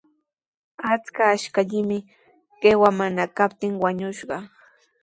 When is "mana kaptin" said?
2.99-3.73